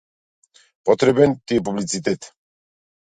Потребен 0.87 1.35
ти 1.45 1.59
е 1.61 1.65
публицитет. 1.67 2.31